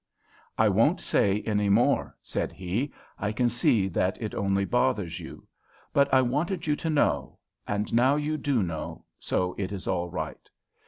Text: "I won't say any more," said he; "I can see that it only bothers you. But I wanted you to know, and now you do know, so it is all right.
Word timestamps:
"I 0.57 0.67
won't 0.67 0.99
say 0.99 1.43
any 1.45 1.69
more," 1.69 2.17
said 2.23 2.51
he; 2.51 2.91
"I 3.19 3.31
can 3.31 3.49
see 3.49 3.87
that 3.89 4.19
it 4.19 4.33
only 4.33 4.65
bothers 4.65 5.19
you. 5.19 5.47
But 5.93 6.11
I 6.11 6.23
wanted 6.23 6.65
you 6.65 6.75
to 6.77 6.89
know, 6.89 7.37
and 7.67 7.93
now 7.93 8.15
you 8.15 8.35
do 8.37 8.63
know, 8.63 9.05
so 9.19 9.53
it 9.59 9.71
is 9.71 9.87
all 9.87 10.09
right. 10.09 10.49